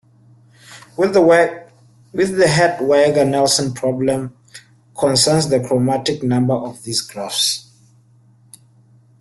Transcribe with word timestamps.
The 0.97 1.57
Hadwiger-Nelson 2.49 3.75
problem 3.75 4.35
concerns 4.97 5.47
the 5.49 5.59
chromatic 5.59 6.23
number 6.23 6.55
of 6.55 6.81
these 6.81 7.01
graphs. 7.01 7.69